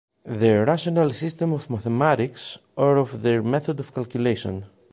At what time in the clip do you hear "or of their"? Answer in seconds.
2.75-3.43